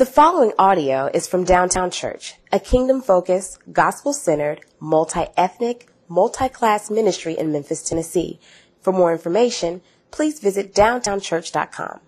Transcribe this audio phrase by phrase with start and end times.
[0.00, 6.48] The following audio is from Downtown Church, a kingdom focused, gospel centered, multi ethnic, multi
[6.48, 8.40] class ministry in Memphis, Tennessee.
[8.80, 12.00] For more information, please visit downtownchurch.com.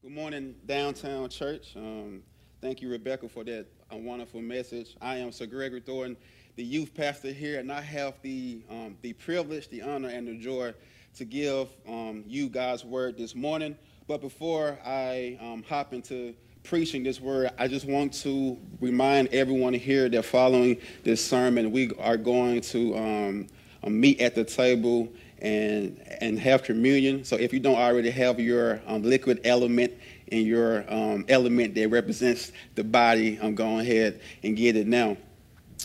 [0.00, 1.76] Good morning, Downtown Church.
[1.76, 2.22] Um,
[2.62, 4.96] thank you, Rebecca, for that uh, wonderful message.
[5.02, 6.16] I am Sir Gregory Thornton,
[6.56, 10.38] the youth pastor here, and I have the, um, the privilege, the honor, and the
[10.38, 10.72] joy
[11.16, 13.76] to give um, you God's word this morning.
[14.06, 16.34] But before I um, hop into
[16.64, 21.90] preaching this word, I just want to remind everyone here that following this sermon, we
[21.98, 23.46] are going to um,
[23.86, 27.22] meet at the table and and have communion.
[27.22, 29.92] So if you don't already have your um, liquid element
[30.32, 34.86] and your um, element that represents the body, I'm um, going ahead and get it
[34.86, 35.18] now.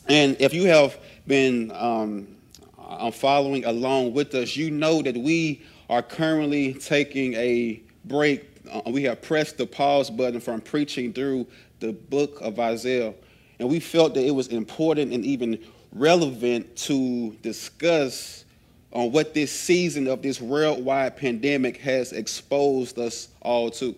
[0.08, 2.38] And if you have been um,
[2.78, 8.49] uh, following along with us, you know that we are currently taking a break
[8.88, 11.48] we have pressed the pause button from preaching through
[11.80, 13.14] the book of Isaiah.
[13.60, 15.60] And we felt that it was important and even
[15.92, 18.46] relevant to discuss
[18.92, 23.96] on what this season of this worldwide pandemic has exposed us all to.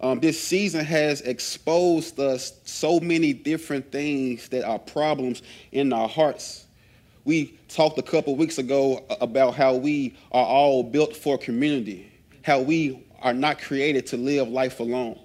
[0.00, 6.08] Um, this season has exposed us so many different things that are problems in our
[6.08, 6.66] hearts.
[7.24, 12.10] We talked a couple weeks ago about how we are all built for community,
[12.42, 15.18] how we are not created to live life alone.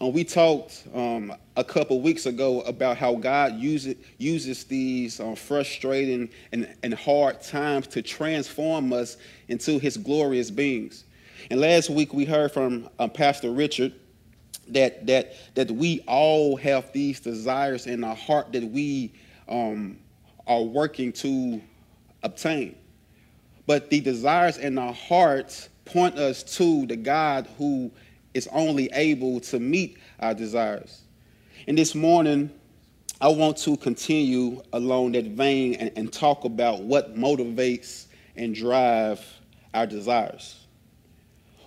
[0.00, 5.34] Um, we talked um, a couple weeks ago about how God uses, uses these um,
[5.34, 9.16] frustrating and, and hard times to transform us
[9.48, 11.04] into his glorious beings.
[11.50, 13.92] And last week we heard from um, Pastor Richard
[14.68, 19.12] that, that, that we all have these desires in our heart that we
[19.48, 19.98] um,
[20.46, 21.60] are working to
[22.22, 22.76] obtain.
[23.66, 27.90] But the desires in our hearts point us to the God who
[28.34, 31.02] is only able to meet our desires.
[31.66, 32.50] And this morning,
[33.20, 39.24] I want to continue along that vein and, and talk about what motivates and drive
[39.74, 40.64] our desires.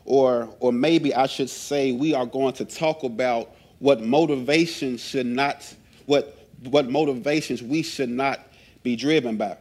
[0.06, 5.26] Or, or maybe I should say we are going to talk about what motivations should
[5.26, 8.40] not, what, what motivations we should not
[8.84, 9.58] be driven by.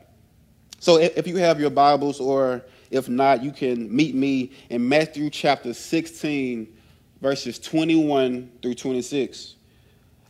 [0.79, 4.89] So if, if you have your Bibles or if not, you can meet me in
[4.89, 6.77] Matthew chapter 16,
[7.21, 9.55] verses 21 through 26.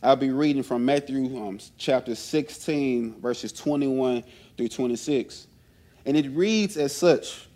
[0.03, 4.23] I'll be reading from Matthew um, chapter 16, verses 21
[4.57, 5.47] through 26.
[6.05, 7.47] And it reads as such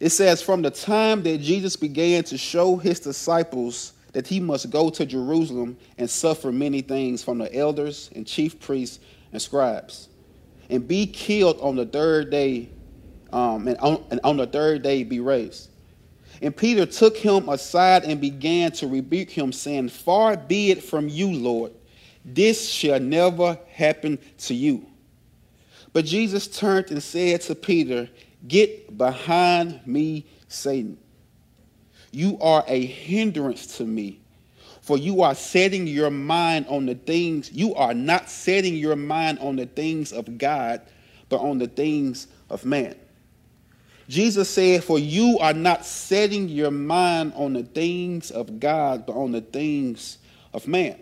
[0.00, 4.70] It says, From the time that Jesus began to show his disciples that he must
[4.70, 9.00] go to Jerusalem and suffer many things from the elders and chief priests
[9.32, 10.08] and scribes,
[10.70, 12.68] and be killed on the third day
[13.34, 15.68] um, and, on, and on the third day be raised.
[16.40, 21.08] And Peter took him aside and began to rebuke him, saying, Far be it from
[21.08, 21.72] you, Lord,
[22.24, 24.86] this shall never happen to you.
[25.92, 28.08] But Jesus turned and said to Peter,
[28.46, 30.96] Get behind me, Satan.
[32.12, 34.20] You are a hindrance to me,
[34.82, 39.40] for you are setting your mind on the things, you are not setting your mind
[39.40, 40.82] on the things of God,
[41.28, 42.94] but on the things of man.
[44.08, 49.14] Jesus said, For you are not setting your mind on the things of God, but
[49.14, 50.18] on the things
[50.52, 50.98] of man.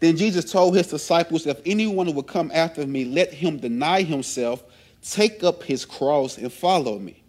[0.00, 4.64] Then Jesus told his disciples, If anyone would come after me, let him deny himself,
[5.02, 7.22] take up his cross, and follow me.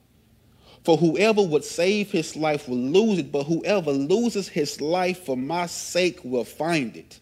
[0.83, 5.37] For whoever would save his life will lose it, but whoever loses his life for
[5.37, 7.19] my sake will find it.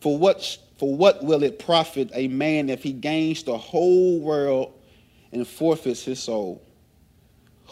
[0.00, 4.72] For what, for what will it profit a man if he gains the whole world
[5.36, 6.62] and forfeits his soul?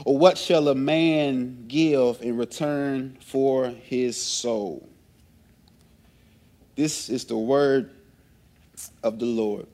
[0.04, 4.88] Or what shall a man give in return for his soul?
[6.76, 7.91] This is the word
[9.02, 9.66] of the Lord.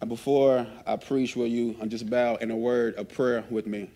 [0.00, 3.66] And Before I preach, will you I'm just bow in a word of prayer with
[3.66, 3.90] me?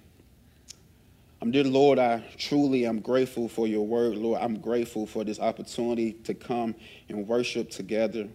[1.42, 4.42] Um, dear Lord, I truly am grateful for your word, Lord.
[4.42, 6.74] I'm grateful for this opportunity to come
[7.08, 8.28] and worship together.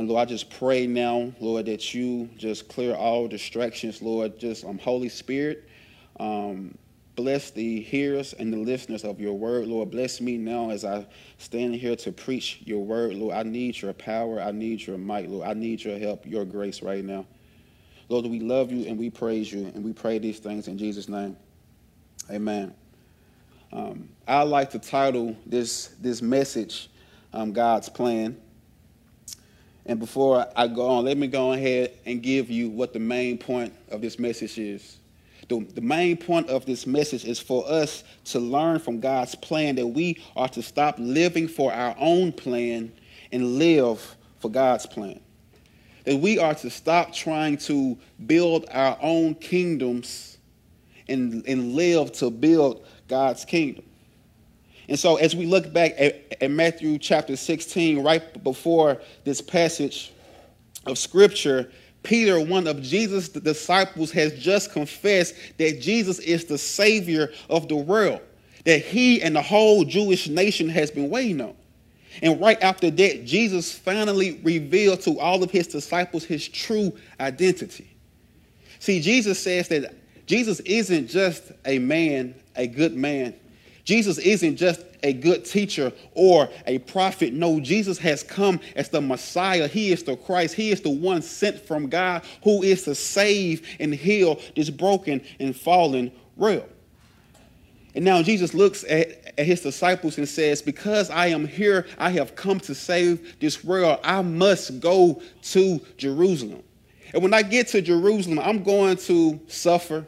[0.00, 4.38] And Lord, I just pray now, Lord, that you just clear all distractions, Lord.
[4.38, 5.68] Just um, Holy Spirit,
[6.18, 6.74] um,
[7.16, 9.90] bless the hearers and the listeners of your word, Lord.
[9.90, 11.04] Bless me now as I
[11.36, 13.34] stand here to preach your word, Lord.
[13.34, 14.40] I need your power.
[14.40, 15.46] I need your might, Lord.
[15.46, 17.26] I need your help, your grace right now.
[18.08, 21.10] Lord, we love you and we praise you, and we pray these things in Jesus'
[21.10, 21.36] name.
[22.30, 22.72] Amen.
[23.70, 26.88] Um, I like to title this, this message,
[27.34, 28.40] um, God's Plan.
[29.86, 33.38] And before I go on, let me go ahead and give you what the main
[33.38, 34.98] point of this message is.
[35.48, 39.74] the, the main point of this message is for us to learn from God's plan
[39.76, 42.92] that we are to stop living for our own plan
[43.32, 45.20] and live for God's plan.
[46.04, 50.38] That we are to stop trying to build our own kingdoms
[51.08, 53.84] and, and live to build God's kingdom.
[54.90, 60.12] And so, as we look back at, at Matthew chapter 16, right before this passage
[60.84, 61.70] of scripture,
[62.02, 67.76] Peter, one of Jesus' disciples, has just confessed that Jesus is the Savior of the
[67.76, 68.20] world,
[68.64, 71.54] that he and the whole Jewish nation has been waiting on.
[72.20, 77.88] And right after that, Jesus finally revealed to all of his disciples his true identity.
[78.80, 79.94] See, Jesus says that
[80.26, 83.34] Jesus isn't just a man, a good man.
[83.90, 87.32] Jesus isn't just a good teacher or a prophet.
[87.32, 89.66] No, Jesus has come as the Messiah.
[89.66, 90.54] He is the Christ.
[90.54, 95.20] He is the one sent from God who is to save and heal this broken
[95.40, 96.70] and fallen world.
[97.96, 102.10] And now Jesus looks at, at his disciples and says, Because I am here, I
[102.10, 103.98] have come to save this world.
[104.04, 106.62] I must go to Jerusalem.
[107.12, 110.06] And when I get to Jerusalem, I'm going to suffer.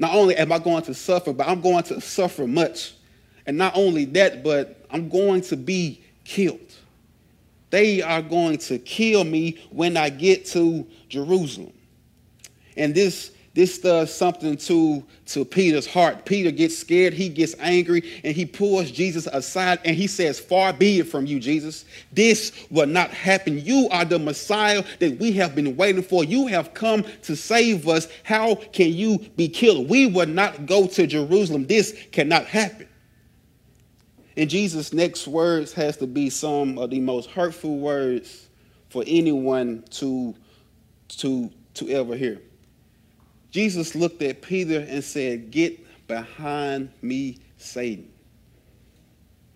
[0.00, 2.94] Not only am I going to suffer, but I'm going to suffer much.
[3.46, 6.74] And not only that, but I'm going to be killed.
[7.68, 11.74] They are going to kill me when I get to Jerusalem.
[12.78, 16.24] And this this does something to, to Peter's heart.
[16.24, 20.72] Peter gets scared, he gets angry, and he pulls Jesus aside and he says, Far
[20.72, 21.84] be it from you, Jesus.
[22.12, 23.58] This will not happen.
[23.58, 26.22] You are the Messiah that we have been waiting for.
[26.22, 28.06] You have come to save us.
[28.22, 29.88] How can you be killed?
[29.88, 31.66] We will not go to Jerusalem.
[31.66, 32.86] This cannot happen.
[34.36, 38.48] And Jesus' next words has to be some of the most hurtful words
[38.90, 40.36] for anyone to,
[41.08, 42.40] to, to ever hear.
[43.50, 48.10] Jesus looked at Peter and said, Get behind me, Satan.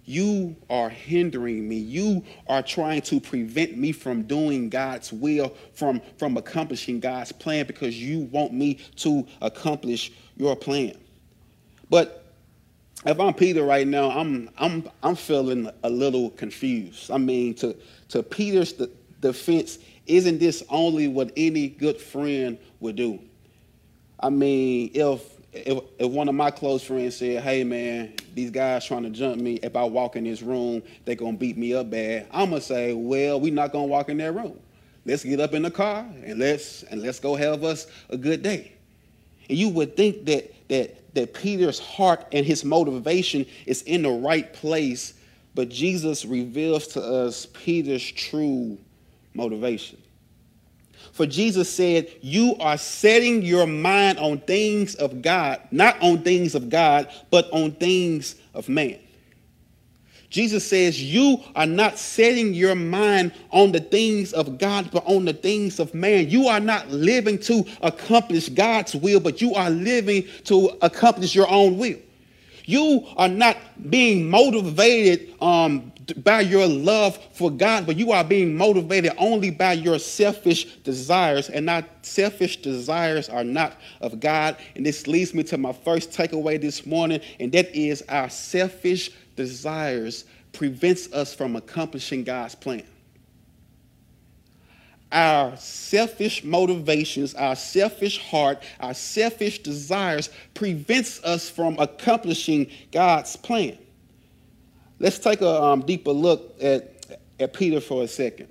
[0.06, 1.76] You are hindering me.
[1.76, 7.66] You are trying to prevent me from doing God's will, from, from accomplishing God's plan,
[7.66, 10.98] because you want me to accomplish your plan.
[11.88, 12.24] But
[13.06, 17.10] if I'm Peter right now, I'm, I'm, I'm feeling a little confused.
[17.10, 17.74] I mean, to,
[18.10, 18.74] to Peter's
[19.20, 23.20] defense, isn't this only what any good friend would do?
[24.24, 25.22] I mean, if,
[25.52, 29.38] if if one of my close friends said, "Hey, man, these guys trying to jump
[29.38, 29.56] me.
[29.62, 32.94] If I walk in this room, they gonna beat me up bad." I'm gonna say,
[32.94, 34.58] "Well, we not gonna walk in that room.
[35.04, 38.42] Let's get up in the car and let's and let's go have us a good
[38.42, 38.72] day."
[39.50, 44.10] And you would think that that that Peter's heart and his motivation is in the
[44.10, 45.12] right place,
[45.54, 48.78] but Jesus reveals to us Peter's true
[49.34, 49.98] motivation.
[51.12, 56.54] For Jesus said, You are setting your mind on things of God, not on things
[56.54, 58.98] of God, but on things of man.
[60.34, 65.24] Jesus says, You are not setting your mind on the things of God, but on
[65.24, 66.28] the things of man.
[66.28, 71.48] You are not living to accomplish God's will, but you are living to accomplish your
[71.48, 71.98] own will.
[72.64, 73.56] You are not
[73.90, 75.92] being motivated um,
[76.24, 81.48] by your love for God, but you are being motivated only by your selfish desires,
[81.48, 84.56] and not selfish desires are not of God.
[84.74, 89.10] And this leads me to my first takeaway this morning, and that is our selfish
[89.36, 92.84] desires prevents us from accomplishing God's plan.
[95.12, 103.78] Our selfish motivations, our selfish heart, our selfish desires prevents us from accomplishing God's plan.
[105.04, 108.48] Let's take a um, deeper look at, at Peter for a second.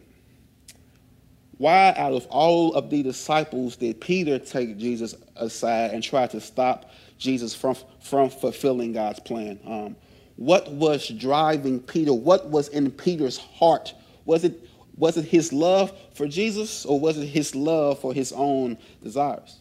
[1.58, 6.40] Why, out of all of the disciples, did Peter take Jesus aside and try to
[6.40, 9.60] stop Jesus from, from fulfilling God's plan?
[9.66, 9.96] Um,
[10.36, 12.14] what was driving Peter?
[12.14, 13.96] What was in Peter's heart?
[14.26, 18.32] Was it, was it his love for Jesus or was it his love for his
[18.32, 19.58] own desires?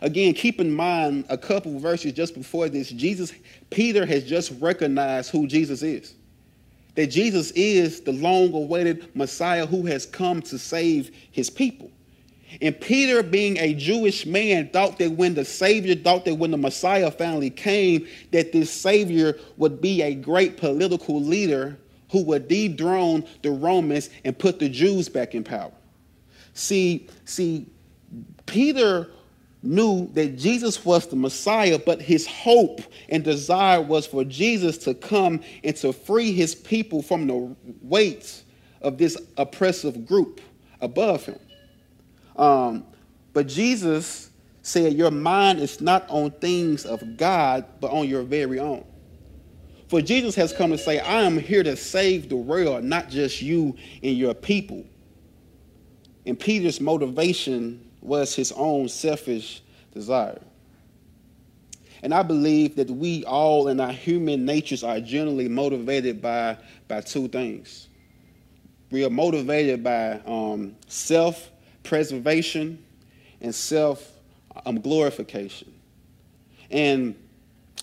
[0.00, 3.32] Again, keep in mind a couple verses just before this, Jesus,
[3.70, 6.14] Peter has just recognized who Jesus is.
[6.94, 11.90] That Jesus is the long awaited Messiah who has come to save his people.
[12.60, 16.56] And Peter, being a Jewish man, thought that when the Savior, thought that when the
[16.56, 21.78] Messiah finally came, that this Savior would be a great political leader
[22.10, 25.72] who would dethrone the Romans and put the Jews back in power.
[26.54, 27.66] See, see,
[28.46, 29.10] Peter
[29.62, 34.94] knew that Jesus was the Messiah, but his hope and desire was for Jesus to
[34.94, 38.42] come and to free his people from the weight
[38.80, 40.40] of this oppressive group
[40.80, 41.38] above him.
[42.36, 42.86] Um,
[43.32, 44.30] but Jesus
[44.62, 48.84] said, Your mind is not on things of God, but on your very own.
[49.88, 53.40] For Jesus has come to say, I am here to save the world, not just
[53.40, 54.84] you and your people.
[56.26, 59.62] And Peter's motivation was his own selfish
[59.92, 60.40] desire.
[62.02, 67.00] And I believe that we all in our human natures are generally motivated by, by
[67.00, 67.88] two things.
[68.90, 71.50] We are motivated by um, self
[71.82, 72.82] preservation
[73.40, 74.12] and self
[74.64, 75.72] um, glorification.
[76.70, 77.14] And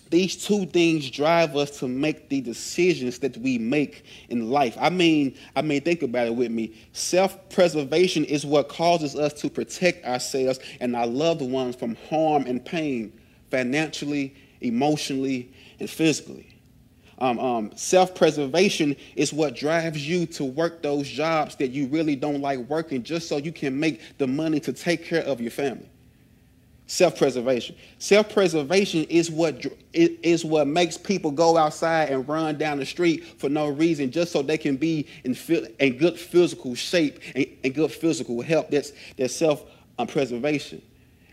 [0.09, 4.77] these two things drive us to make the decisions that we make in life.
[4.79, 6.75] I mean, I mean, think about it with me.
[6.93, 12.63] Self-preservation is what causes us to protect ourselves and our loved ones from harm and
[12.63, 13.19] pain,
[13.49, 16.51] financially, emotionally, and physically.
[17.17, 22.41] Um, um, self-preservation is what drives you to work those jobs that you really don't
[22.41, 25.89] like working just so you can make the money to take care of your family
[26.87, 27.75] self-preservation.
[27.99, 33.49] Self-preservation is what is what makes people go outside and run down the street for
[33.49, 35.35] no reason just so they can be in,
[35.79, 38.67] in good physical shape and, and good physical health.
[38.69, 40.81] That's that's self-preservation.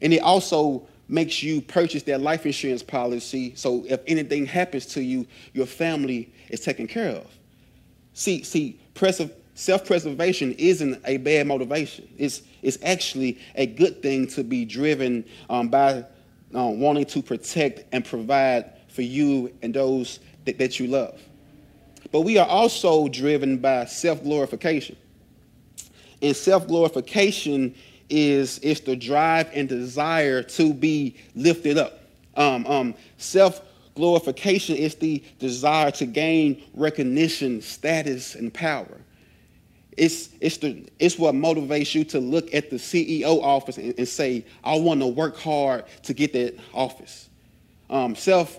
[0.00, 5.02] And it also makes you purchase that life insurance policy so if anything happens to
[5.02, 7.26] you your family is taken care of.
[8.14, 12.09] See see preservation Self preservation isn't a bad motivation.
[12.16, 16.04] It's, it's actually a good thing to be driven um, by
[16.54, 21.21] um, wanting to protect and provide for you and those that, that you love.
[22.11, 24.97] But we are also driven by self glorification.
[26.23, 27.75] And self glorification
[28.09, 32.00] is, is the drive and desire to be lifted up.
[32.37, 33.61] Um, um, self
[33.94, 39.00] glorification is the desire to gain recognition, status, and power.
[39.96, 44.08] It's, it's, the, it's what motivates you to look at the CEO office and, and
[44.08, 47.28] say, I want to work hard to get that office.
[47.90, 48.58] Um, self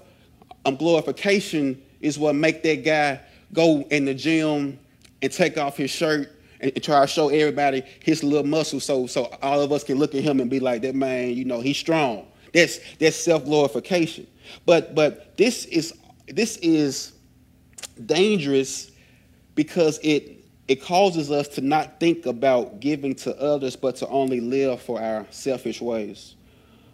[0.66, 3.20] um, glorification is what make that guy
[3.52, 4.80] go in the gym
[5.22, 9.08] and take off his shirt and, and try to show everybody his little muscle so,
[9.08, 11.62] so all of us can look at him and be like, that man, you know,
[11.62, 12.28] he's strong.
[12.54, 14.28] That's, that's self glorification.
[14.66, 15.94] But, but this, is,
[16.28, 17.14] this is
[18.06, 18.92] dangerous
[19.56, 24.40] because it it causes us to not think about giving to others, but to only
[24.40, 26.36] live for our selfish ways.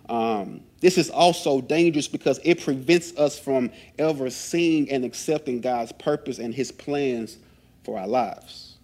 [0.07, 5.91] Um, this is also dangerous because it prevents us from ever seeing and accepting God's
[5.91, 7.37] purpose and His plans
[7.83, 8.77] for our lives.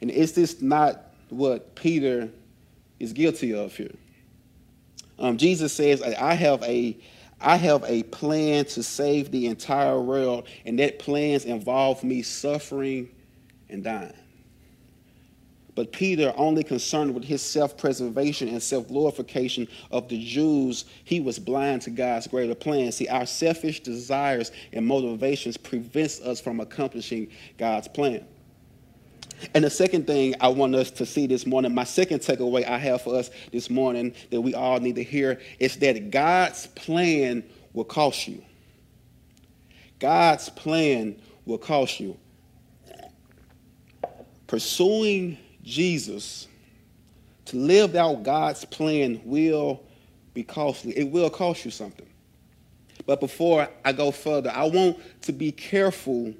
[0.00, 2.28] And is this not what Peter
[3.00, 3.94] is guilty of here?
[5.18, 6.96] Um, Jesus says, "I have a,
[7.40, 13.08] I have a plan to save the entire world, and that plans involve me suffering."
[13.70, 14.12] And dying.
[15.74, 21.20] But Peter, only concerned with his self preservation and self glorification of the Jews, he
[21.20, 22.92] was blind to God's greater plan.
[22.92, 28.26] See, our selfish desires and motivations prevents us from accomplishing God's plan.
[29.54, 32.76] And the second thing I want us to see this morning, my second takeaway I
[32.76, 37.42] have for us this morning that we all need to hear is that God's plan
[37.72, 38.42] will cost you.
[39.98, 42.18] God's plan will cost you
[44.50, 46.48] pursuing Jesus
[47.44, 49.80] to live out God's plan will
[50.34, 50.90] be costly.
[50.98, 52.08] It will cost you something.
[53.06, 56.34] But before I go further, I want to be careful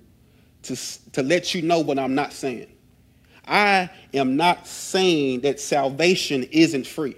[0.64, 0.76] to,
[1.12, 2.66] to let you know what I'm not saying.
[3.46, 7.14] I am not saying that salvation isn't free.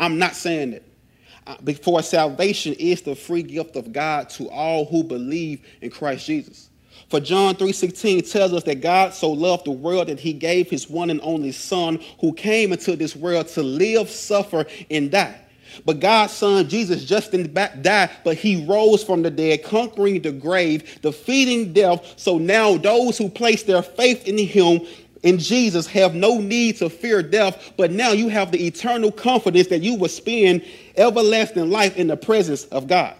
[0.00, 1.64] I'm not saying that.
[1.64, 6.70] Before salvation is the free gift of God to all who believe in Christ Jesus.
[7.12, 10.88] For John 3:16 tells us that God so loved the world that he gave his
[10.88, 15.36] one and only son who came into this world to live, suffer and die.
[15.84, 20.32] But God's son Jesus just didn't die, but he rose from the dead, conquering the
[20.32, 22.14] grave, defeating death.
[22.16, 24.80] So now those who place their faith in him
[25.22, 29.68] in Jesus have no need to fear death, but now you have the eternal confidence
[29.68, 30.64] that you will spend
[30.96, 33.14] everlasting life in the presence of God.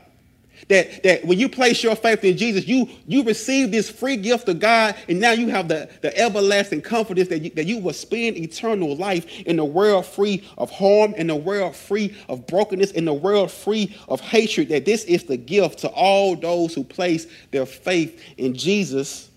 [0.69, 4.49] That, that when you place your faith in Jesus, you, you receive this free gift
[4.49, 7.93] of God, and now you have the, the everlasting confidence that you, that you will
[7.93, 12.93] spend eternal life in a world free of harm, in a world free of brokenness,
[12.93, 14.69] in a world free of hatred.
[14.69, 19.31] That this is the gift to all those who place their faith in Jesus.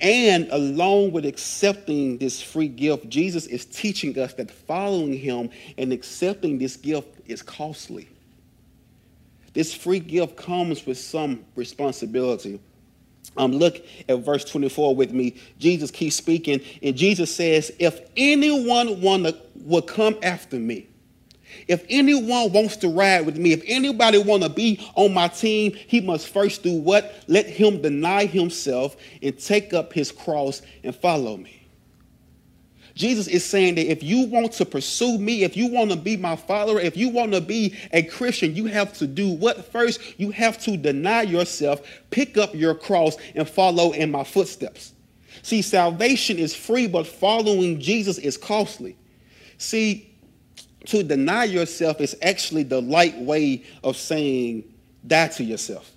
[0.00, 5.92] And along with accepting this free gift, Jesus is teaching us that following him and
[5.92, 8.08] accepting this gift is costly.
[9.52, 12.60] This free gift comes with some responsibility.
[13.36, 15.36] Um, look at verse 24 with me.
[15.58, 20.88] Jesus keeps speaking, and Jesus says, If anyone wanna, will come after me,
[21.68, 25.72] If anyone wants to ride with me, if anybody want to be on my team,
[25.72, 27.14] he must first do what?
[27.26, 31.59] Let him deny himself and take up his cross and follow me.
[33.00, 36.18] Jesus is saying that if you want to pursue me, if you want to be
[36.18, 40.20] my follower, if you want to be a Christian, you have to do what first?
[40.20, 41.80] You have to deny yourself,
[42.10, 44.92] pick up your cross, and follow in my footsteps.
[45.40, 48.98] See, salvation is free, but following Jesus is costly.
[49.56, 50.14] See,
[50.86, 54.64] to deny yourself is actually the light way of saying
[55.06, 55.90] die to yourself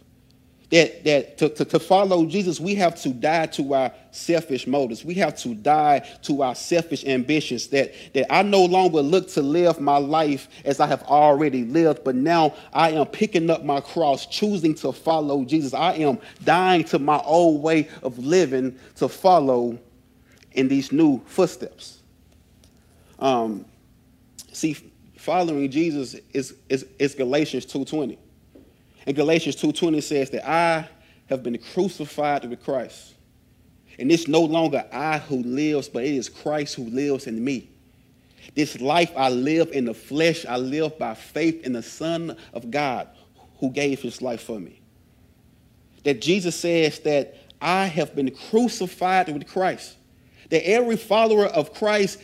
[0.73, 5.05] that, that to, to, to, follow Jesus, we have to die to our selfish motives.
[5.05, 7.67] We have to die to our selfish ambitions.
[7.67, 12.03] That, that I no longer look to live my life as I have already lived,
[12.03, 15.75] but now I am picking up my cross, choosing to follow Jesus.
[15.75, 19.77] I am dying to my old way of living to follow
[20.53, 21.99] in these new footsteps.
[23.19, 23.63] Um,
[24.51, 24.75] see,
[25.17, 28.17] following Jesus is, is, is Galatians 2.20.
[29.05, 30.87] And Galatians 2.20 says that I
[31.27, 33.15] have been crucified with Christ.
[33.99, 37.69] And it's no longer I who lives, but it is Christ who lives in me.
[38.55, 42.71] This life I live in the flesh, I live by faith in the Son of
[42.71, 43.07] God
[43.59, 44.81] who gave his life for me.
[46.03, 49.95] That Jesus says that I have been crucified with Christ.
[50.49, 52.19] That every follower of Christ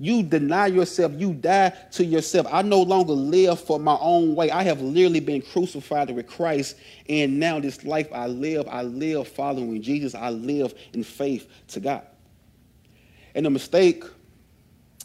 [0.00, 2.46] you deny yourself, you die to yourself.
[2.50, 4.50] I no longer live for my own way.
[4.50, 6.76] I have literally been crucified with Christ,
[7.06, 10.14] and now this life I live, I live following Jesus.
[10.14, 12.02] I live in faith to God.
[13.34, 14.02] And the mistake,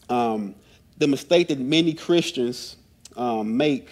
[0.10, 0.56] um,
[0.98, 2.78] the mistake that many Christians
[3.18, 3.90] um, make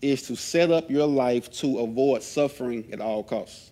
[0.00, 3.71] is to set up your life to avoid suffering at all costs.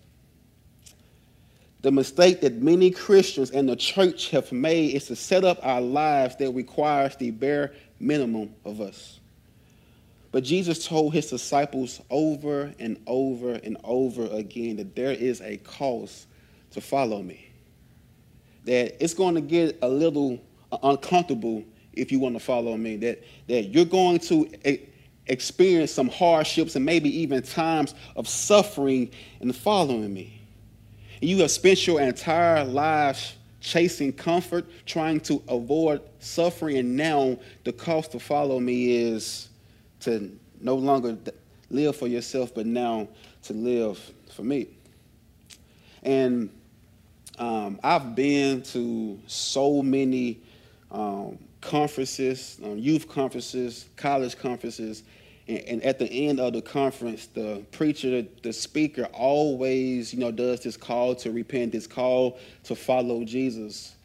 [1.81, 5.81] The mistake that many Christians and the church have made is to set up our
[5.81, 9.19] lives that requires the bare minimum of us.
[10.31, 15.57] But Jesus told his disciples over and over and over again that there is a
[15.57, 16.27] cost
[16.71, 17.49] to follow me.
[18.65, 20.39] That it's going to get a little
[20.83, 21.63] uncomfortable
[21.93, 22.95] if you want to follow me.
[22.97, 24.49] That, that you're going to
[25.25, 30.40] experience some hardships and maybe even times of suffering in following me
[31.21, 37.71] you have spent your entire life chasing comfort, trying to avoid suffering, and now the
[37.71, 39.49] cost to follow me is
[39.99, 41.15] to no longer
[41.69, 43.07] live for yourself, but now
[43.43, 43.99] to live
[44.31, 44.67] for me.
[46.03, 46.49] And
[47.37, 50.41] um, I've been to so many
[50.89, 55.03] um, conferences, um, youth conferences, college conferences,
[55.57, 60.61] and, at the end of the conference, the preacher, the speaker always, you know, does
[60.61, 63.95] this call to repent, this call to follow Jesus.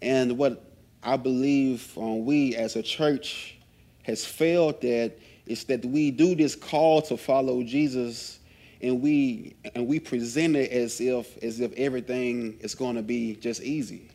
[0.00, 0.64] And what
[1.02, 3.56] I believe um, we as a church
[4.02, 8.38] has failed at is that we do this call to follow Jesus
[8.80, 13.36] and we and we present it as if as if everything is going to be
[13.36, 14.10] just easy.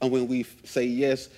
[0.00, 1.28] And when we say yes,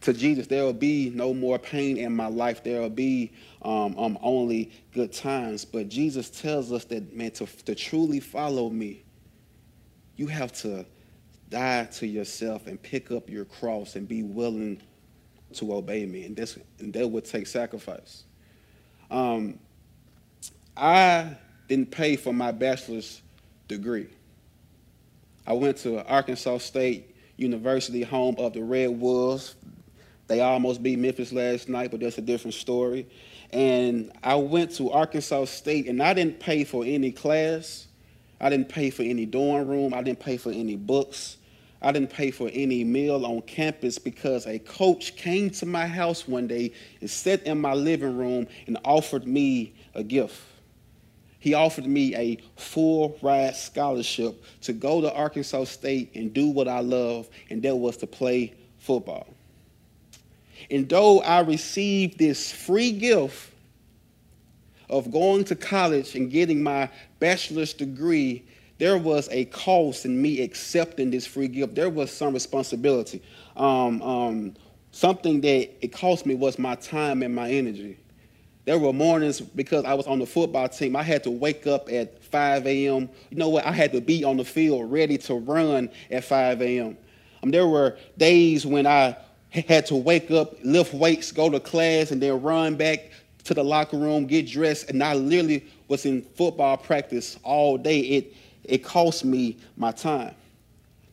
[0.00, 2.62] to Jesus, there will be no more pain in my life.
[2.62, 3.32] There will be
[3.62, 5.64] um, um, only good times.
[5.64, 9.02] But Jesus tells us that, man, to, to truly follow me,
[10.16, 10.86] you have to
[11.50, 14.80] die to yourself and pick up your cross and be willing
[15.54, 16.24] to obey me.
[16.26, 18.24] And, this, and that would take sacrifice.
[19.10, 19.58] Um,
[20.76, 21.36] I
[21.68, 23.20] didn't pay for my bachelor's
[23.66, 24.08] degree.
[25.46, 29.54] I went to Arkansas State University, home of the Red Wolves,
[30.28, 33.06] they almost beat Memphis last night, but that's a different story.
[33.50, 37.86] And I went to Arkansas State, and I didn't pay for any class.
[38.40, 39.94] I didn't pay for any dorm room.
[39.94, 41.38] I didn't pay for any books.
[41.80, 46.28] I didn't pay for any meal on campus because a coach came to my house
[46.28, 50.40] one day and sat in my living room and offered me a gift.
[51.38, 56.66] He offered me a full ride scholarship to go to Arkansas State and do what
[56.66, 59.26] I love, and that was to play football.
[60.70, 63.52] And though I received this free gift
[64.90, 68.44] of going to college and getting my bachelor's degree,
[68.78, 71.74] there was a cost in me accepting this free gift.
[71.74, 73.22] There was some responsibility.
[73.56, 74.54] Um, um,
[74.92, 77.98] something that it cost me was my time and my energy.
[78.64, 81.90] There were mornings because I was on the football team, I had to wake up
[81.90, 83.08] at 5 a.m.
[83.30, 83.64] You know what?
[83.64, 86.98] I had to be on the field ready to run at 5 a.m.
[87.42, 89.16] Um, there were days when I
[89.50, 93.10] had to wake up, lift weights, go to class, and then run back
[93.44, 98.00] to the locker room, get dressed, and I literally was in football practice all day.
[98.00, 98.34] It
[98.64, 100.34] it cost me my time.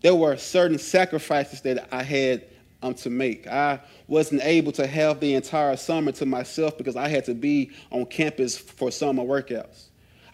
[0.02, 2.43] There were certain sacrifices that I had
[2.84, 3.48] um, to make.
[3.48, 7.71] I wasn't able to have the entire summer to myself because I had to be
[7.91, 9.86] on campus for summer workouts.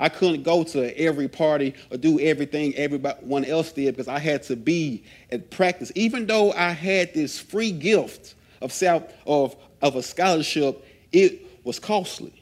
[0.01, 4.41] I couldn't go to every party or do everything everyone else did because I had
[4.43, 5.91] to be at practice.
[5.93, 8.33] Even though I had this free gift
[8.63, 12.33] of, self, of, of a scholarship, it was costly.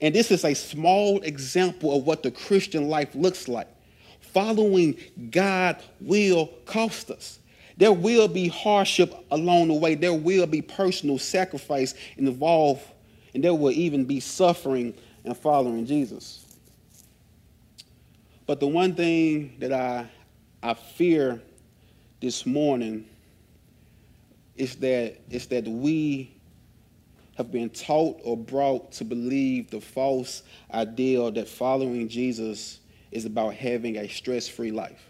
[0.00, 3.68] And this is a small example of what the Christian life looks like.
[4.32, 4.96] Following
[5.30, 7.38] God will cost us.
[7.76, 9.94] There will be hardship along the way.
[9.94, 12.82] There will be personal sacrifice involved,
[13.34, 16.46] and there will even be suffering in following Jesus.
[18.46, 20.08] But the one thing that I,
[20.62, 21.40] I fear
[22.20, 23.06] this morning
[24.56, 26.34] is that, is that we
[27.36, 33.54] have been taught or brought to believe the false ideal that following Jesus is about
[33.54, 35.08] having a stress free life.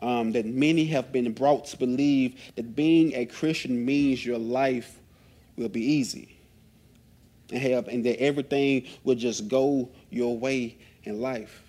[0.00, 4.98] Um, that many have been brought to believe that being a Christian means your life
[5.56, 6.38] will be easy
[7.52, 11.62] and, have, and that everything will just go your way in life.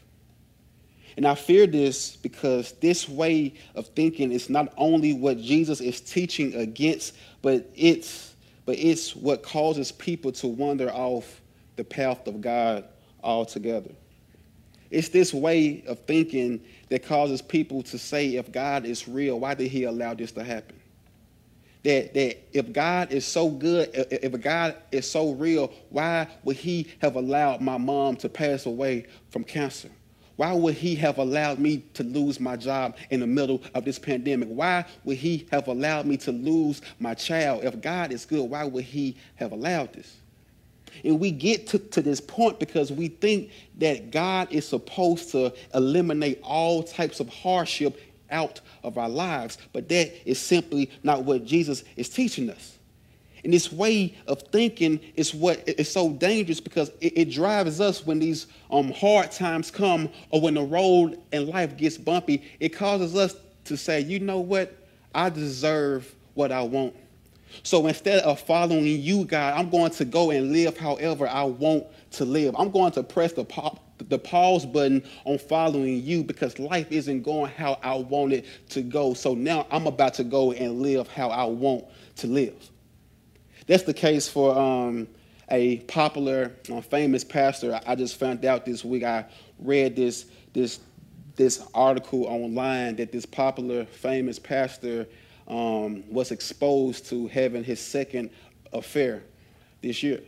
[1.17, 6.02] And I fear this because this way of thinking is not only what Jesus is
[6.02, 8.32] teaching against, but it's
[8.65, 11.41] but it's what causes people to wander off
[11.76, 12.86] the path of God
[13.24, 13.91] altogether.
[14.91, 19.54] It's this way of thinking that causes people to say, if God is real, why
[19.54, 20.80] did he allow this to happen?
[21.84, 26.88] That, that if God is so good, if God is so real, why would he
[27.02, 29.89] have allowed my mom to pass away from cancer?
[30.35, 33.99] Why would he have allowed me to lose my job in the middle of this
[33.99, 34.49] pandemic?
[34.49, 37.63] Why would he have allowed me to lose my child?
[37.63, 40.17] If God is good, why would he have allowed this?
[41.03, 45.53] And we get to, to this point because we think that God is supposed to
[45.73, 49.57] eliminate all types of hardship out of our lives.
[49.73, 52.77] But that is simply not what Jesus is teaching us.
[53.43, 58.06] And this way of thinking is what is so dangerous because it, it drives us
[58.06, 62.43] when these um, hard times come or when the road in life gets bumpy.
[62.60, 64.77] It causes us to say, you know what?
[65.13, 66.95] I deserve what I want.
[67.63, 71.86] So instead of following you, God, I'm going to go and live however I want
[72.12, 72.56] to live.
[72.58, 73.45] I'm going to press the,
[74.08, 78.82] the pause button on following you because life isn't going how I want it to
[78.82, 79.13] go.
[79.13, 81.86] So now I'm about to go and live how I want
[82.17, 82.70] to live.
[83.71, 85.07] That's the case for um,
[85.49, 87.79] a popular, uh, famous pastor.
[87.88, 89.05] I just found out this week.
[89.05, 89.23] I
[89.60, 90.81] read this this
[91.38, 95.07] this article online that this popular, famous pastor
[95.47, 98.31] um, was exposed to having his second
[98.73, 99.23] affair
[99.81, 100.19] this year.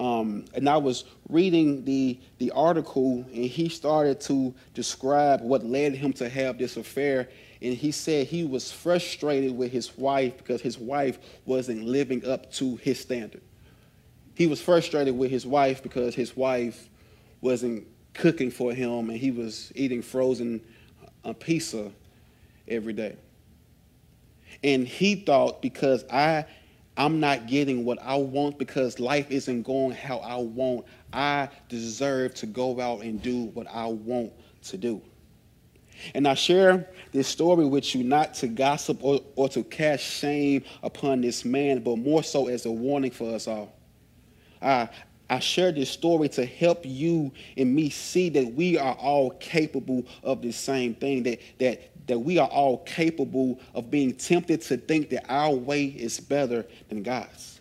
[0.00, 5.94] Um, and I was reading the, the article, and he started to describe what led
[5.94, 7.28] him to have this affair
[7.62, 12.50] and he said he was frustrated with his wife because his wife wasn't living up
[12.52, 13.42] to his standard.
[14.34, 16.88] He was frustrated with his wife because his wife
[17.42, 20.62] wasn't cooking for him and he was eating frozen
[21.24, 21.90] uh, pizza
[22.66, 23.16] every day.
[24.64, 26.46] And he thought because I
[26.96, 32.34] I'm not getting what I want because life isn't going how I want, I deserve
[32.34, 34.32] to go out and do what I want
[34.64, 35.00] to do.
[36.14, 40.64] And I share this story with you not to gossip or, or to cast shame
[40.82, 43.74] upon this man, but more so as a warning for us all.
[44.62, 44.88] I,
[45.28, 50.04] I share this story to help you and me see that we are all capable
[50.22, 54.76] of the same thing, that, that, that we are all capable of being tempted to
[54.76, 57.60] think that our way is better than God's.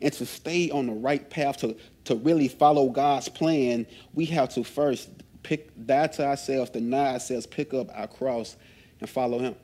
[0.00, 4.50] And to stay on the right path, to, to really follow God's plan, we have
[4.50, 5.10] to first
[5.42, 8.56] pick die to ourselves, deny ourselves, pick up our cross,
[9.00, 9.54] and follow Him.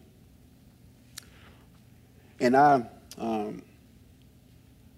[2.40, 2.82] And I
[3.18, 3.62] um,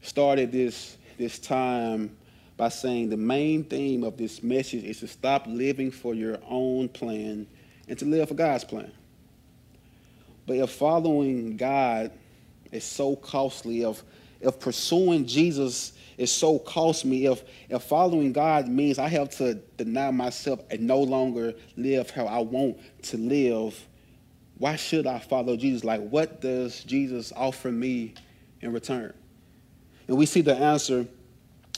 [0.02, 2.16] started this this time
[2.56, 6.88] by saying the main theme of this message is to stop living for your own
[6.88, 7.46] plan
[7.88, 8.92] and to live for God's plan.
[10.46, 12.10] But if following God
[12.72, 14.02] is so costly, if
[14.40, 19.54] if pursuing Jesus is so cost me, if if following God means I have to
[19.76, 23.86] deny myself and no longer live how I want to live,
[24.58, 25.84] why should I follow Jesus?
[25.84, 28.14] Like, what does Jesus offer me
[28.60, 29.14] in return?
[30.08, 31.06] And we see the answer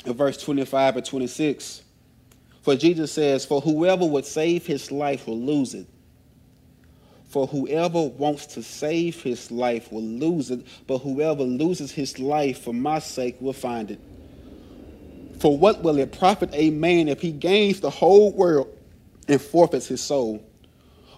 [0.05, 1.83] in verse 25 and 26.
[2.63, 5.87] For Jesus says, For whoever would save his life will lose it
[7.31, 12.63] for whoever wants to save his life will lose it, but whoever loses his life
[12.63, 14.01] for my sake will find it.
[15.41, 18.77] For what will it profit a man if he gains the whole world
[19.27, 20.45] and forfeits his soul?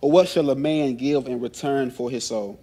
[0.00, 2.58] Or what shall a man give in return for his soul?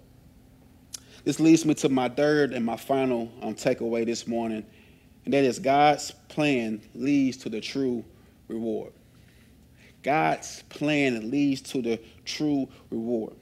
[1.25, 4.65] this leads me to my third and my final um, takeaway this morning,
[5.25, 8.03] and that is God's plan leads to the true
[8.47, 8.93] reward.
[10.01, 13.33] God's plan leads to the true reward.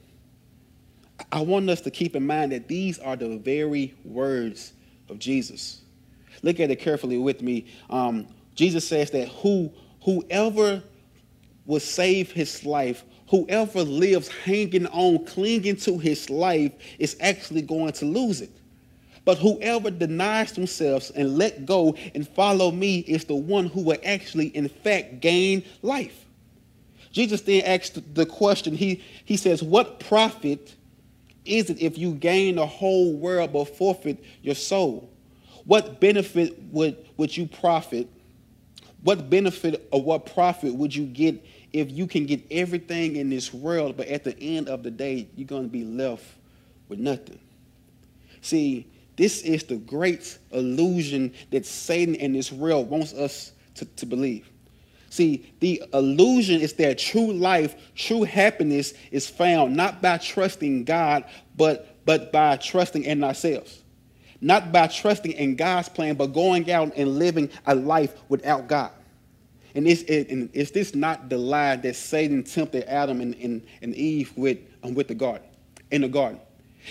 [1.32, 4.72] I want us to keep in mind that these are the very words
[5.08, 5.82] of Jesus.
[6.42, 7.66] Look at it carefully with me.
[7.90, 9.72] Um, Jesus says that who
[10.02, 10.82] whoever
[11.66, 17.92] will save his life, whoever lives hanging on, clinging to his life, is actually going
[17.92, 18.50] to lose it.
[19.24, 23.98] But whoever denies themselves and let go and follow me is the one who will
[24.02, 26.24] actually, in fact, gain life.
[27.12, 30.74] Jesus then asked the question, he, he says, What profit
[31.44, 35.10] is it if you gain the whole world but forfeit your soul?
[35.68, 38.08] What benefit would, would you profit?
[39.02, 43.52] What benefit or what profit would you get if you can get everything in this
[43.52, 46.24] world, but at the end of the day, you're going to be left
[46.88, 47.38] with nothing?
[48.40, 54.06] See, this is the great illusion that Satan and this world wants us to, to
[54.06, 54.48] believe.
[55.10, 61.26] See, the illusion is that true life, true happiness is found not by trusting God,
[61.58, 63.82] but, but by trusting in ourselves.
[64.40, 68.92] Not by trusting in God's plan, but going out and living a life without God.
[69.74, 74.32] And is, is this not the lie that Satan tempted Adam and, and, and Eve
[74.36, 75.46] with, um, with the garden,
[75.90, 76.40] in the garden?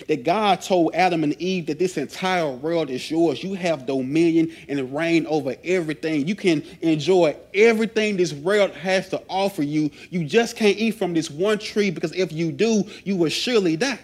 [0.08, 3.44] That God told Adam and Eve that this entire world is yours.
[3.44, 6.28] You have dominion and reign over everything.
[6.28, 9.90] You can enjoy everything this world has to offer you.
[10.12, 13.76] You just can't eat from this one tree because if you do, you will surely
[13.76, 14.00] die.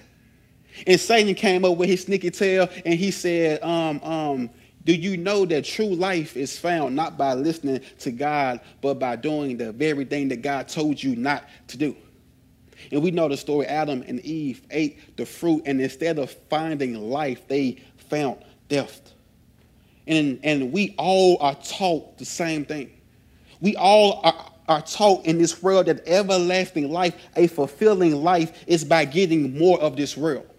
[0.88, 4.50] And Satan came up with his sneaky tail and he said, um, um,
[4.86, 9.16] do you know that true life is found not by listening to God, but by
[9.16, 11.96] doing the very thing that God told you not to do?
[12.92, 16.96] And we know the story Adam and Eve ate the fruit, and instead of finding
[17.10, 19.14] life, they found death.
[20.06, 22.92] And, and we all are taught the same thing.
[23.62, 28.84] We all are, are taught in this world that everlasting life, a fulfilling life, is
[28.84, 30.53] by getting more of this world.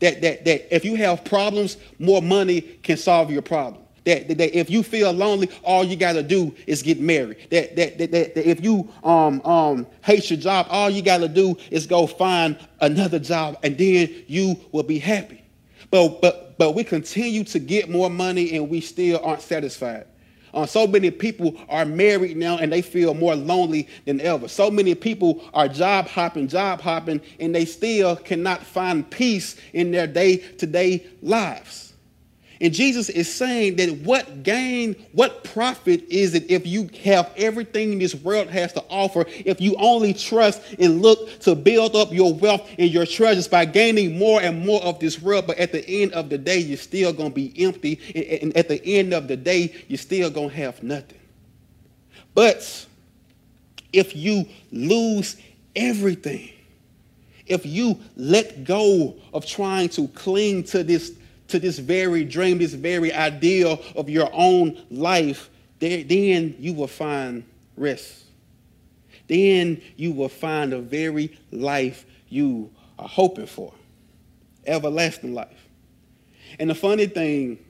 [0.00, 3.82] That, that, that if you have problems, more money can solve your problem.
[4.04, 7.48] That, that, that if you feel lonely, all you got to do is get married.
[7.50, 11.18] That, that, that, that, that if you um, um, hate your job, all you got
[11.18, 15.42] to do is go find another job and then you will be happy.
[15.90, 20.06] But, but, but we continue to get more money and we still aren't satisfied.
[20.54, 24.46] Uh, so many people are married now and they feel more lonely than ever.
[24.46, 29.90] So many people are job hopping, job hopping, and they still cannot find peace in
[29.90, 31.93] their day to day lives.
[32.64, 37.98] And Jesus is saying that what gain, what profit is it if you have everything
[37.98, 42.32] this world has to offer, if you only trust and look to build up your
[42.32, 45.86] wealth and your treasures by gaining more and more of this world, but at the
[45.86, 48.00] end of the day, you're still going to be empty.
[48.40, 51.20] And at the end of the day, you're still going to have nothing.
[52.32, 52.86] But
[53.92, 55.36] if you lose
[55.76, 56.48] everything,
[57.46, 61.12] if you let go of trying to cling to this
[61.54, 67.44] to this very dream, this very ideal of your own life, then you will find
[67.76, 68.24] rest.
[69.28, 73.72] Then you will find the very life you are hoping for
[74.66, 75.68] everlasting life.
[76.58, 77.64] And the funny thing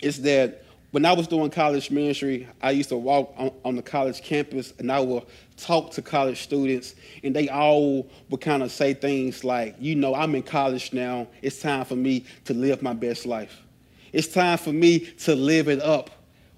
[0.00, 3.82] is that when I was doing college ministry, I used to walk on, on, the
[3.82, 5.24] college campus and I would
[5.60, 10.14] talk to college students, and they all would kind of say things like, You know,
[10.14, 11.28] I'm in college now.
[11.42, 13.62] It's time for me to live my best life.
[14.12, 16.10] It's time for me to live it up.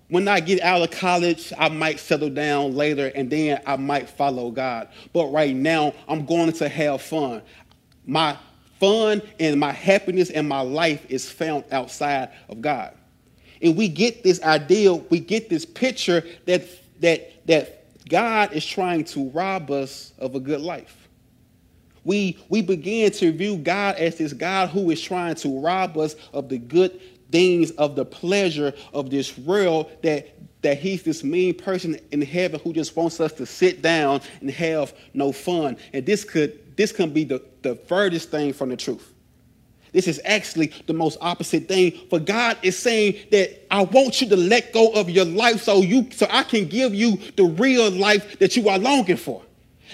[0.08, 4.08] When I get out of college, I might settle down later and then I might
[4.10, 4.88] follow God.
[5.12, 7.42] But right now, I'm going to have fun.
[8.04, 8.36] My
[8.78, 12.94] fun and my happiness and my life is found outside of God.
[13.62, 16.64] And we get this ideal, we get this picture that,
[17.00, 21.08] that, that God is trying to rob us of a good life.
[22.04, 26.16] We, we begin to view God as this God who is trying to rob us
[26.32, 30.28] of the good things, of the pleasure of this world, that,
[30.62, 34.50] that he's this mean person in heaven who just wants us to sit down and
[34.50, 35.76] have no fun.
[35.92, 39.12] And this could, this can be the, the furthest thing from the truth.
[39.92, 41.92] This is actually the most opposite thing.
[42.09, 45.83] For God is saying that I want you to let go of your life so
[45.83, 49.42] you so I can give you the real life that you are longing for.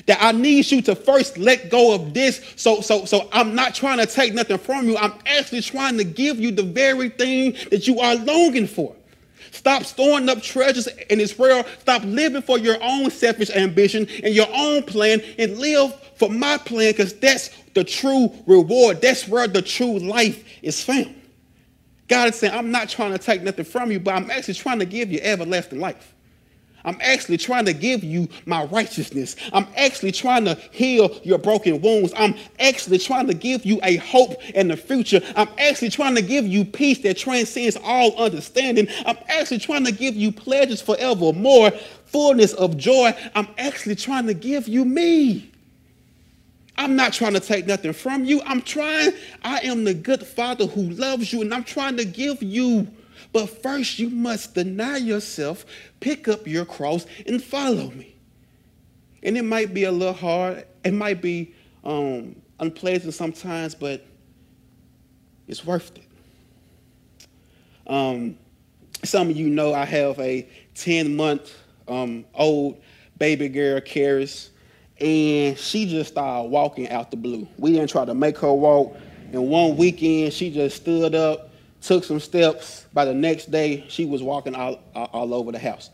[0.07, 2.41] That I need you to first let go of this.
[2.55, 4.97] So, so, so I'm not trying to take nothing from you.
[4.97, 8.95] I'm actually trying to give you the very thing that you are longing for.
[9.51, 11.67] Stop storing up treasures in this world.
[11.81, 16.59] Stop living for your own selfish ambition and your own plan and live for my
[16.59, 19.01] plan because that's the true reward.
[19.01, 21.15] That's where the true life is found.
[22.09, 24.79] God is saying, I'm not trying to take nothing from you, but I'm actually trying
[24.81, 26.15] to give you everlasting life.
[26.85, 29.37] I'm actually trying to give you my righteousness.
[29.53, 32.15] I'm actually trying to heal your broken wounds.
[32.17, 35.21] I'm actually trying to give you a hope in the future.
[35.37, 38.89] I'm actually trying to give you peace that transcends all understanding.
[39.05, 41.73] I'm actually trying to give you pleasures forevermore,
[42.07, 43.13] fullness of joy.
[43.35, 45.51] I'm actually trying to give you me.
[46.79, 48.41] I'm not trying to take nothing from you.
[48.47, 49.13] I'm trying,
[49.43, 52.87] I am the good father who loves you, and I'm trying to give you.
[53.33, 55.67] But first, you must deny yourself,
[55.99, 58.15] pick up your cross, and follow me.
[59.25, 64.07] And it might be a little hard, it might be um, unpleasant sometimes, but
[65.49, 66.05] it's worth it.
[67.89, 68.39] Um,
[69.03, 71.57] some of you know I have a 10 month
[71.89, 72.81] um, old
[73.19, 74.51] baby girl, Karis
[75.01, 77.47] and she just started walking out the blue.
[77.57, 78.97] We didn't try to make her walk.
[79.33, 82.87] And one weekend, she just stood up, took some steps.
[82.93, 85.91] By the next day, she was walking all, all over the house.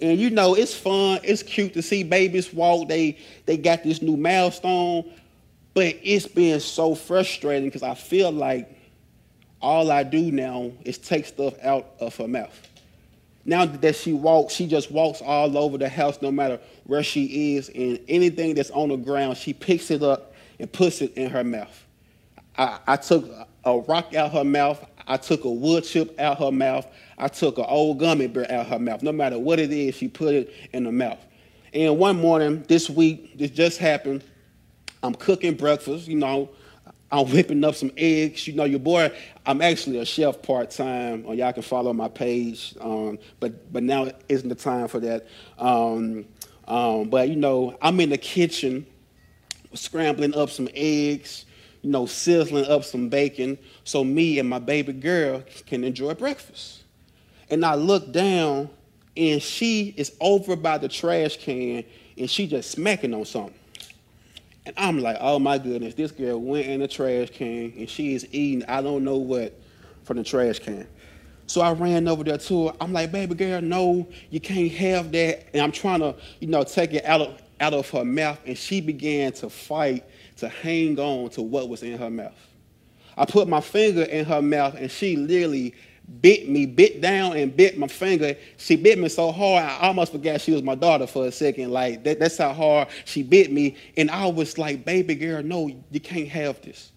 [0.00, 2.88] And you know, it's fun, it's cute to see babies walk.
[2.88, 5.10] They they got this new milestone,
[5.74, 8.70] but it's been so frustrating because I feel like
[9.60, 12.67] all I do now is take stuff out of her mouth.
[13.44, 17.56] Now that she walks, she just walks all over the house, no matter where she
[17.56, 21.30] is, and anything that's on the ground, she picks it up and puts it in
[21.30, 21.84] her mouth.
[22.56, 23.30] I, I took
[23.64, 24.84] a rock out her mouth.
[25.06, 26.86] I took a wood chip out her mouth.
[27.16, 29.02] I took an old gummy bear out her mouth.
[29.02, 31.18] No matter what it is, she put it in the mouth.
[31.72, 34.24] And one morning this week, this just happened.
[35.02, 36.50] I'm cooking breakfast, you know,
[37.10, 38.46] I'm whipping up some eggs.
[38.46, 39.10] You know, your boy,
[39.46, 41.24] I'm actually a chef part time.
[41.26, 42.74] Or y'all can follow my page.
[42.80, 45.26] Um, but but now isn't the time for that.
[45.58, 46.26] Um,
[46.66, 48.86] um, but you know, I'm in the kitchen,
[49.74, 51.46] scrambling up some eggs.
[51.82, 56.82] You know, sizzling up some bacon, so me and my baby girl can enjoy breakfast.
[57.50, 58.68] And I look down,
[59.16, 61.84] and she is over by the trash can,
[62.18, 63.54] and she just smacking on something.
[64.68, 68.14] And I'm like, oh my goodness, this girl went in the trash can and she
[68.14, 69.58] is eating I don't know what
[70.04, 70.86] from the trash can.
[71.46, 72.74] So I ran over there to her.
[72.78, 75.48] I'm like, baby girl, no, you can't have that.
[75.54, 78.38] And I'm trying to, you know, take it out of out of her mouth.
[78.44, 80.04] And she began to fight
[80.36, 82.36] to hang on to what was in her mouth.
[83.16, 85.74] I put my finger in her mouth and she literally
[86.20, 88.36] bit me, bit down and bit my finger.
[88.56, 91.70] She bit me so hard, I almost forgot she was my daughter for a second.
[91.70, 93.76] Like, that, that's how hard she bit me.
[93.96, 96.92] And I was like, baby girl, no, you can't have this.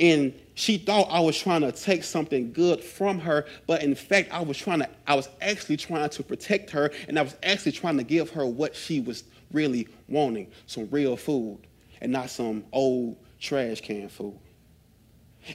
[0.00, 4.30] And she thought I was trying to take something good from her, but in fact,
[4.32, 7.72] I was trying to, I was actually trying to protect her, and I was actually
[7.72, 11.58] trying to give her what she was really wanting some real food
[12.00, 14.38] and not some old trash can food.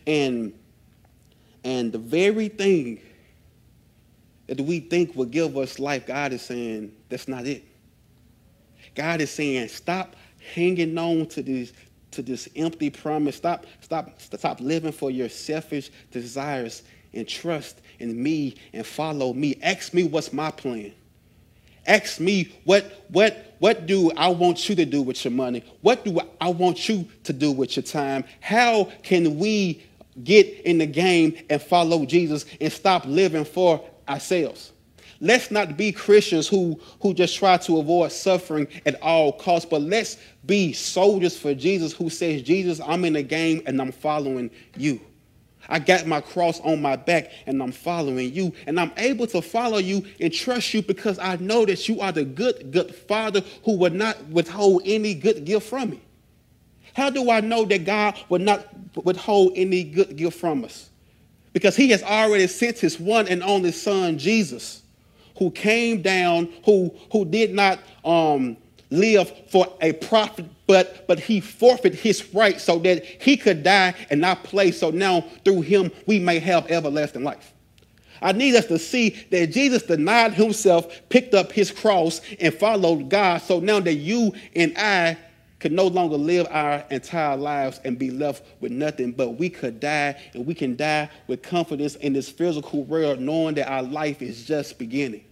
[0.08, 0.54] And
[1.63, 2.99] and the very thing
[4.47, 7.63] that we think will give us life, God is saying that's not it.
[8.95, 10.15] God is saying, stop
[10.54, 11.73] hanging on to this,
[12.12, 13.38] to this empty promise.
[13.38, 19.58] Stop, stop, stop living for your selfish desires and trust in me and follow me.
[19.63, 20.93] Ask me what's my plan.
[21.86, 25.63] Ask me what what what do I want you to do with your money?
[25.82, 28.23] What do I want you to do with your time?
[28.39, 29.84] How can we
[30.23, 34.73] get in the game and follow Jesus and stop living for ourselves.
[35.19, 39.82] Let's not be Christians who, who just try to avoid suffering at all costs, but
[39.82, 44.52] let's be soldiers for Jesus who says, Jesus, I'm in the game and I'm following
[44.76, 44.99] you.
[45.69, 48.54] I got my cross on my back and I'm following you.
[48.67, 52.12] And I'm able to follow you and trust you because I know that you are
[52.12, 56.02] the good, good Father who would not withhold any good gift from me.
[56.94, 58.68] How do I know that God will not
[59.04, 60.90] withhold any good gift from us?
[61.52, 64.82] Because he has already sent his one and only son, Jesus,
[65.38, 68.58] who came down, who, who did not um,
[68.90, 73.94] live for a profit, but, but he forfeited his right so that he could die
[74.10, 74.72] and not play.
[74.72, 77.54] So now through him, we may have everlasting life.
[78.22, 83.10] I need us to see that Jesus denied himself, picked up his cross, and followed
[83.10, 83.39] God.
[83.39, 85.18] So now that you and I
[85.64, 89.80] could no longer live our entire lives and be left with nothing, but we could
[89.80, 94.22] die and we can die with confidence in this physical world, knowing that our life
[94.22, 95.24] is just beginning.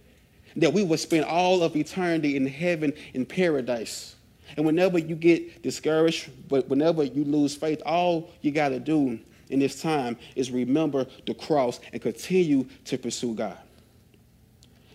[0.56, 4.16] That we will spend all of eternity in heaven in paradise.
[4.56, 9.20] And whenever you get discouraged, but whenever you lose faith, all you got to do
[9.50, 13.58] in this time is remember the cross and continue to pursue God.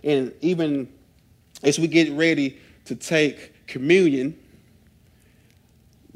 [0.03, 0.91] And even
[1.61, 4.35] as we get ready to take communion,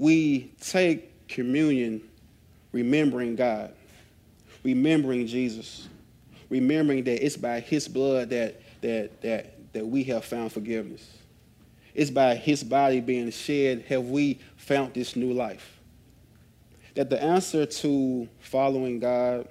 [0.02, 2.02] we take communion
[2.72, 3.72] remembering God,
[4.64, 5.88] remembering Jesus,
[6.50, 11.08] remembering that it's by his blood that, that, that, that we have found forgiveness.
[11.94, 15.78] It's by his body being shed have we found this new life.
[16.96, 19.48] That the answer to following God,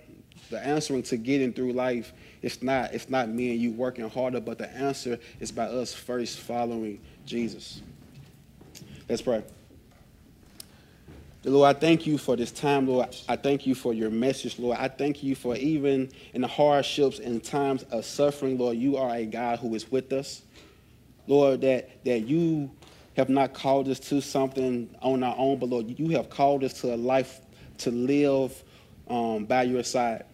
[0.51, 4.41] the answering to getting through life, it's not, it's not me and you working harder,
[4.41, 7.83] but the answer is by us first following Jesus.
[9.09, 9.45] Let's pray.
[11.45, 13.17] Lord, I thank you for this time, Lord.
[13.27, 14.77] I thank you for your message, Lord.
[14.79, 19.15] I thank you for even in the hardships and times of suffering, Lord, you are
[19.15, 20.43] a God who is with us.
[21.27, 22.71] Lord, that, that you
[23.17, 26.75] have not called us to something on our own, but Lord, you have called us
[26.83, 27.41] to a life
[27.79, 28.63] to live
[29.09, 30.25] um, by your side.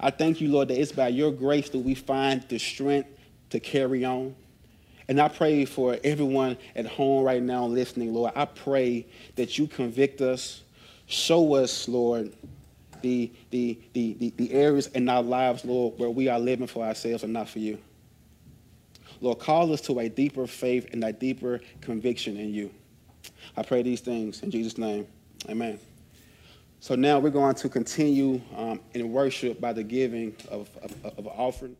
[0.00, 3.10] I thank you, Lord, that it's by your grace that we find the strength
[3.50, 4.34] to carry on.
[5.12, 8.32] And I pray for everyone at home right now listening, Lord.
[8.34, 9.06] I pray
[9.36, 10.62] that you convict us,
[11.04, 12.32] show us, Lord,
[13.02, 16.82] the, the, the, the, the areas in our lives, Lord, where we are living for
[16.82, 17.76] ourselves and not for you.
[19.20, 22.70] Lord, call us to a deeper faith and a deeper conviction in you.
[23.54, 25.06] I pray these things in Jesus' name.
[25.46, 25.78] Amen.
[26.80, 31.26] So now we're going to continue um, in worship by the giving of, of, of
[31.26, 31.76] offering.